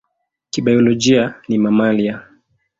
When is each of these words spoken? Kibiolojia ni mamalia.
Kibiolojia 0.51 1.33
ni 1.47 1.57
mamalia. 1.57 2.21